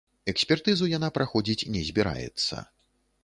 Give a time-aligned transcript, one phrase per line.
[0.31, 2.65] Экспертызу яна праходзіць не збіраецца.